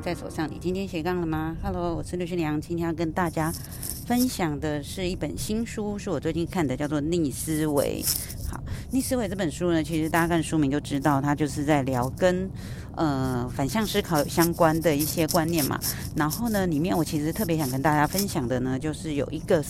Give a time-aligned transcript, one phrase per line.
[0.00, 3.52] 在手上，你今天斜杠了吗？Hello，我是刘学良，今天要跟大家
[4.06, 8.02] 分享的是一本新书，是我最近看的，叫做《逆思维》。
[8.50, 8.56] 好，
[8.90, 12.50] 《逆思维》这本书呢，其实大家看书名就知道，它就是在聊跟
[12.96, 15.78] 呃反向思考相关的一些观念嘛。
[16.16, 19.62] 然后呢，里面我其实特别想跟大家分享的呢，就是有一个。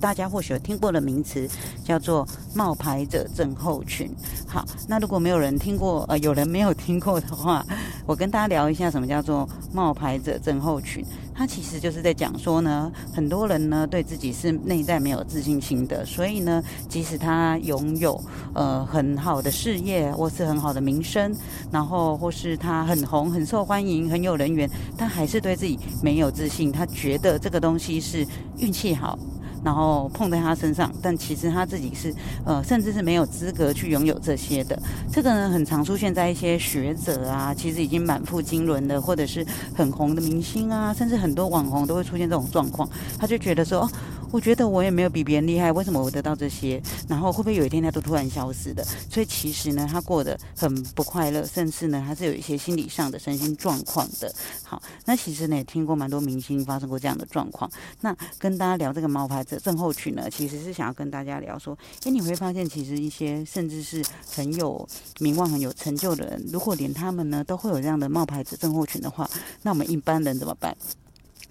[0.00, 1.48] 大家或许有听过的名词
[1.84, 4.10] 叫做冒牌者症候群。
[4.46, 7.64] 好，那如果没有人听过，呃，有人没有听过的话，
[8.06, 11.04] 我跟大家聊一下什么叫做冒牌者症候群。
[11.34, 18.18] 它其实就是在讲说呢，很多人呢对自己是内在没有自信心的，所以呢，即使他拥有
[18.54, 21.34] 呃很好的事业或是很好的名声，
[21.70, 26.72] 然后或是他很红、很受欢迎、很有人缘，他还是对自己没有自信。
[26.72, 29.18] 他觉得这个东西是运气好。
[29.66, 34.80] 然后碰在他身上，但其实他自己是呃，甚至是没有资格去拥有这些的。
[35.10, 42.88] 这个呢，很常出现在一些学者啊，其实已经满腹经纶的，或者是很红的明星啊，甚至很多网红都会出现这种状况。
[43.18, 43.90] 他就觉得说。
[44.30, 46.82] 我觉得我也没有比别人厉害，为什么我得到这些？
[47.08, 48.84] 然后会不会有一天他都突然消失的？
[49.10, 54.32] 所以其实呢，他过得很不快乐，甚至呢，他是有一些心理上的身心状况的。
[54.62, 57.70] 好，那其实呢，也听过蛮多明星发生过这样的状况。
[58.00, 64.86] 那跟大家聊这个毛牌者症候群呢，其实是想要跟大家聊说，诶，你会发现其实一些甚至是很有
[65.20, 69.28] 名望、很有成就的人，如果连他们呢都会有这样的冒牌者症候群的话，
[69.62, 70.76] 那我们一般人怎么办？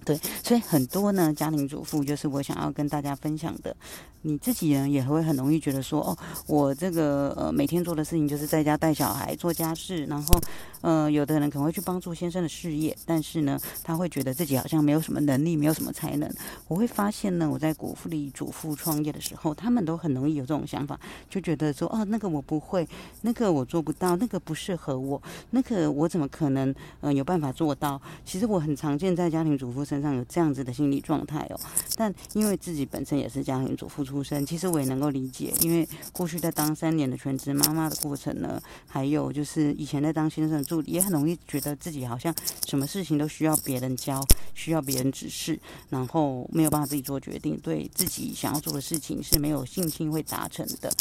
[0.06, 3.76] 对，所以很多呢，家庭主妇就是我想要跟大家分享的。
[4.22, 6.16] 你自己呢也会很容易觉得说，哦，
[6.48, 10.40] 我这个呃每天做的事情就是在家带小孩、做家事，然后，
[10.80, 16.28] 呃，有的人可能会去帮助先生的事业，但是呢，他会觉得自己好像没有什么能力，没有什么才能。
[16.66, 20.98] 我会发现呢，我在鼓励主妇创业的时候，他们都很容易有这种想法，
[21.30, 22.88] 就觉得说，哦，那个我不会，
[23.22, 28.00] 那个我做不到，那个不适合我，那个我怎么可能呃有办法做到？
[28.24, 31.60] 其实我很常见在家庭主妇身身上有这样子的心理状态哦，
[31.96, 34.22] 但因为自己本身也是家庭主妇出。
[34.26, 42.34] 身其实我也能够理解，因为过去在当三年的全职妈妈的过程呢，还有就是以前在当先生助理，也很容易觉得自己好像
[42.66, 44.20] 什么事情都需要别人教，
[44.52, 45.56] 需要别人指示，
[45.90, 50.92] 然后没有办法自己做决定，对自己想要做的事情是没有信心会达成的。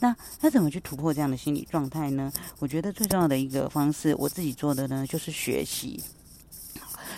[0.00, 2.30] 那那怎么去突破这样的心理状态呢？
[2.58, 6.02] 我觉得最重要的一个方式，我自己做的呢，就是学习。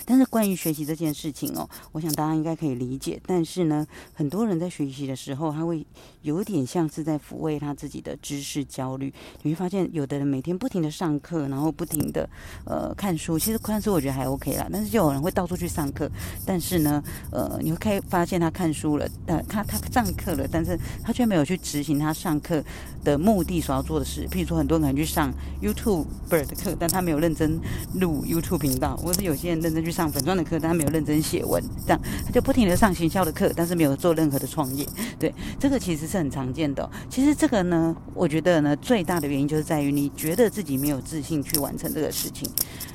[0.09, 3.21] 但是关于学习这件事情哦，我想大家应该可以理解。
[3.25, 5.85] 但是呢，很多人在学习的时候，他会
[6.21, 9.13] 有点像是在抚慰他自己的知识焦虑。
[9.43, 12.27] 你会发现，有的人每天不停的上课，然后不停的
[12.63, 13.37] 呃看书。
[13.37, 16.09] 其实看书我觉得还 OK 啦，但是就有人会到处去上课。
[16.45, 22.63] 但是呢，呃，你会开发现他看书了，呃，他他上课了，但是他却没有去执行他上课
[23.03, 24.25] 的目的所要做的事。
[24.31, 27.59] 譬如说，很多人可能去上 YouTube 的课，但他没有认真
[27.95, 29.96] 录 YouTube 频道，或是有些人认真去。
[29.97, 34.85] 上粉妆的课，但他没有认真写文，这样他就不停的上行销的课，但是没有做任何的创业。
[35.17, 36.87] 对，这个其实是很常见的。
[37.09, 42.47] 其实这个呢，我觉得呢，最大的原因就是在于你觉得自己没有自信去完成这个事情。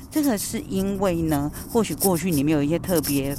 [0.09, 3.35] 这个是因为呢，或许过去你没有一些特别。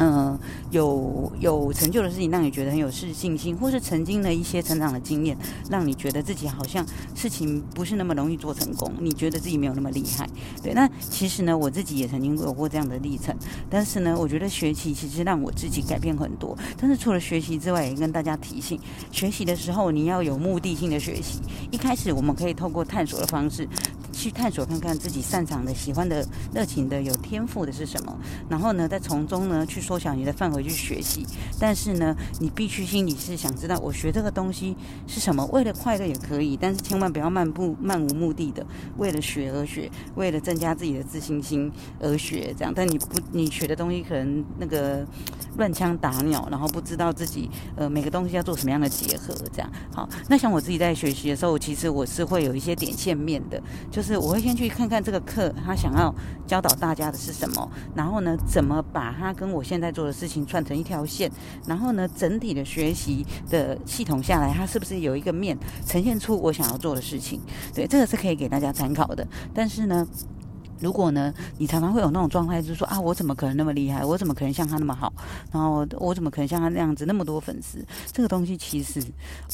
[0.00, 0.38] 嗯，
[0.70, 5.36] 有有成就的事情让你觉得很有自信心，或是曾经的一些成长的经验，
[5.68, 6.82] 让你觉得自己好像
[7.14, 10.26] 事情不是那么容易做成功，你觉得自己没有那么厉害。
[10.62, 13.36] 对，那其实呢，我自己也曾经有过这样的历程，
[13.68, 16.56] 但是呢，我觉得学习其实让我自己改变很多。
[16.78, 18.80] 但是除了学习之外，也跟大家提醒，
[19.12, 21.40] 学习的时候你要有目的性的学习。
[21.70, 23.68] 一开始我们可以透过探索的方式。
[24.12, 31.26] 去探索看看自己擅长的、喜欢的、热情的、有天赋的是什么，然后呢，再从中呢去缩小你的范围去学习。
[31.58, 34.76] 但是呢，你必须心里是想知道我学这个东西
[35.06, 38.66] 是什么，为了快乐也可以，但是千万不要漫步漫无目的的，
[38.98, 42.72] 为了学而学，为了增加自己的自信心而学这样。
[42.74, 45.06] 但你不，你学的东西可能那个
[45.56, 49.70] 乱枪打鸟，然后不知道自己呃每个东西要做什么样的结合这样。
[49.94, 53.99] 好，那像我自己在学习的时候，其实我是会有一些点线面的，就。
[54.00, 56.14] 就是我会先去看看这个课，他想要
[56.46, 61.30] 教导大家的是什么，然后呢，怎么把它跟我现在做的事情串成一条线，
[61.66, 65.54] 然后呢，整体的学习的系统下来，它是不是有一个面
[65.84, 67.42] 呈现出我想要做的事情？
[67.74, 69.28] 对，这个是可以给大家参考的。
[69.52, 70.08] 但是呢。
[70.80, 74.04] 如果呢，你常常会有那种状态，就是说啊，我怎么可能那么厉害？
[74.04, 75.12] 我怎么可能像他那么好？
[75.52, 77.84] 然后我怎么可能像他那样子那么多粉丝？
[78.10, 79.02] 这个东西其实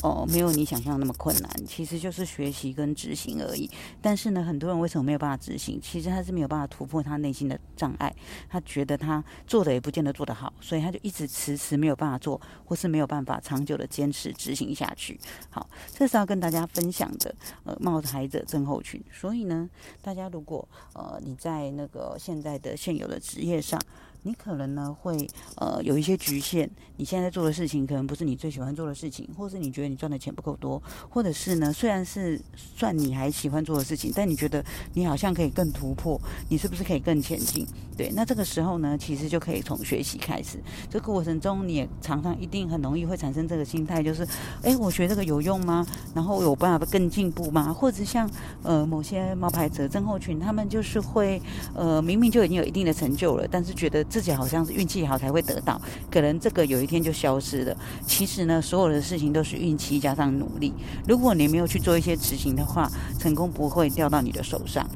[0.03, 3.69] 哦，没有你想象那么困难，其实就是学习跟执行而已。
[4.01, 5.81] 但是呢，很多人为什么没有办法执行？
[5.83, 8.15] 其实他是没有办法突破他内心的障碍，
[8.49, 15.19] 他觉得他做的也不见得做得好，所以他就一直迟迟没有办法做，或是没有办法长久的坚持执行下去。
[15.51, 17.35] 好，这是要跟大家分享的
[17.65, 19.03] 呃，冒牌者症候群。
[19.13, 19.69] 所以呢，
[20.01, 21.16] 大家如果呃。
[21.23, 23.81] 你在那个现在的现有的职业上。
[24.23, 34.65] 你可能呢会呃有一些局限，你现在做的事情可能不是你最喜欢做的事情，或是你觉得你赚的钱不够多，或者是呢虽然是算你还喜欢做的事情，但你觉得
[34.95, 37.67] 你好像可以更突破，你是不是可以更前进？
[37.97, 40.59] 对，那这个时候呢，其实就可以从学习开始。
[40.91, 44.27] 这个过程中，你也常常一定很容易会产生这个心态，就是，
[44.63, 45.87] 哎，我学这个有用吗？
[46.15, 47.73] 然后有办法更进步吗？
[47.73, 48.29] 或者像
[48.63, 51.41] 呃某些冒牌者、症候群，他们就是会
[51.75, 54.05] 呃明明就已经有一定的成就了，但是觉得。
[54.17, 55.79] 自己好像是运气好才会得到，
[56.11, 57.77] 可能这个有一天就消失了。
[58.07, 60.73] 其实呢，所有的事情都是运气加上努力。
[61.07, 64.89] 如果你没有去做一些执行的话，成功不会掉到你的手上。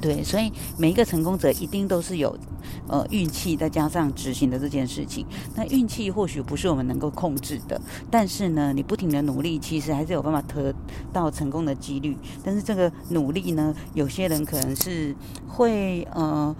[0.00, 2.38] 对，所以每一个成功者一定都是有
[2.86, 5.26] 呃运气再加上执行的这件事情。
[5.56, 10.72] 那运气或许不是我们能够控制的，但是呢，你不停的努力，其实还是有办法得
[11.12, 12.16] 到成功的几率。
[12.44, 15.16] 但是这个努力呢，有些人可能是
[15.48, 16.54] 会呃。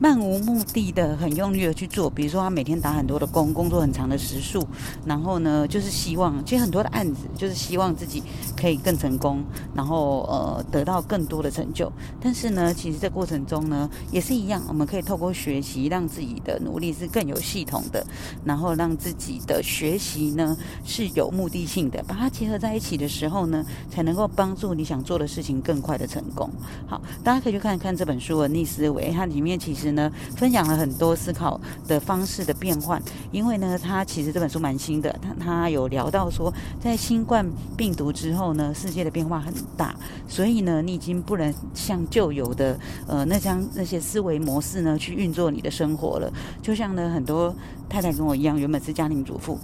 [0.00, 4.66] 漫无目的的，很用力的去做，比如说他每天打很多的工，工作很长的时数，
[5.06, 8.22] 然后呢，就是希望，其实很多的案子就是希望自己
[8.56, 9.42] 可以更成功，
[9.72, 11.90] 然后呃得到更多的成就。
[12.20, 18.04] 但是呢，其实这过程中呢，也是一样，我们可以透过学习，让自己的努力是更有系统的，
[18.44, 26.50] 然后让自己的学习呢是有目的性的，把它结合在一起的时候呢，才能够帮助你想做的事情更快的成功。
[26.88, 29.83] 好，大家可以去看看这本书的逆思维，它里面其实。
[29.92, 33.00] 呢，分享了很多思考的方式的变换，
[33.30, 37.46] 因为呢，他其实这本书蛮新的，他他有聊到说，在新冠
[37.76, 39.94] 病毒之后呢，世界的变化很大，
[40.28, 46.32] 所以呢，你已经不能像旧有的呃那张那些思维模式呢去运作你的生活了。
[46.62, 47.54] 就像呢，很多
[47.88, 49.58] 太太跟我一样，原本是家庭主妇，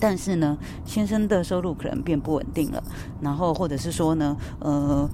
[0.00, 2.82] 但是呢，先生的收入可能变不稳定了，
[3.20, 5.08] 然后或者是说呢，呃。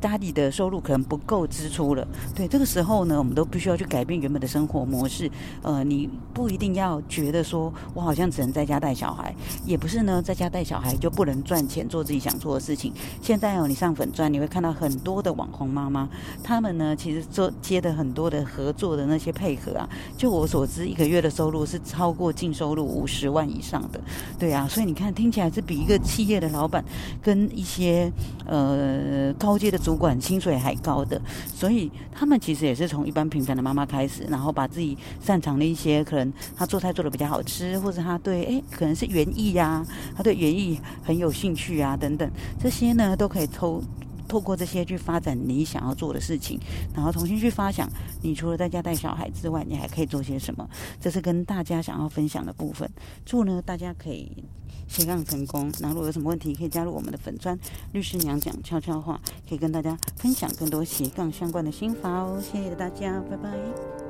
[0.00, 5.30] 家里的收入可能不够支出了，对这个时候呢，我们都必须要去改变原本的生活模式。
[5.62, 9.34] 呃，你不一定要觉得说我好像只能在家带小孩，
[9.66, 12.90] 也不是呢，在家带小孩就不能赚钱做自己想做的事情。
[13.20, 16.08] 现在哦，你上粉钻你会看到很多的网红妈妈，
[16.42, 19.86] 他们呢其实做接的很多的合作的那些配合啊，
[20.16, 24.00] 就我所知，一个月的收入是超过净收入五十万以上的。
[24.38, 26.82] 对啊，所以你看，听起来是比一个企业的老板
[27.22, 28.10] 跟一些
[28.46, 29.89] 呃高阶的主。
[29.90, 31.20] 主管薪水还高的，
[31.52, 39.84] 所以他们其实也是从一般平凡的妈妈开始，然后把自己擅长的一些，可能他做菜做的比较好吃，或者他对哎可能是园艺呀，
[40.14, 43.82] 他对园艺很有兴趣啊等等，这些呢都可以抽
[44.30, 46.60] 透过这些去发展你想要做的事情，
[46.94, 47.90] 然后重新去发想，
[48.22, 50.68] 你除了在家带小孩之外，你还可以做些什么？
[51.00, 52.88] 这是跟大家想要分享的部分。
[53.26, 54.44] 祝呢大家可以。
[54.86, 57.56] 斜杠成功，然后如果有什么问题，可以加入我们的粉砖
[57.92, 62.42] 律师娘讲悄悄话，可以跟大家分享更多斜杠相关的心法哦。
[62.42, 64.09] 谢谢大家，拜拜。